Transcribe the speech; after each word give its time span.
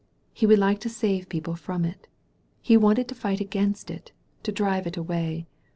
He 0.33 0.47
would 0.47 0.57
like 0.57 0.79
to 0.79 0.89
save 0.89 1.29
pec^le 1.29 1.55
from 1.59 1.85
it. 1.85 2.07
He 2.59 2.75
wanted 2.75 3.07
to 3.09 3.13
fight 3.13 3.39
against 3.39 3.91
it, 3.91 4.11
to 4.41 4.51
drive 4.51 4.87
it 4.87 4.97
away. 4.97 5.45